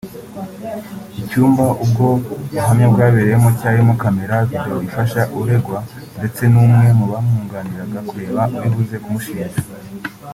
[1.21, 2.05] Icyumba ubwo
[2.53, 5.79] buhamya bwabereyemo cyarimo kamera video ifasha uregwa
[6.17, 9.61] ndetse n’umwe mu bamwunganira kureba uribuze kumushinja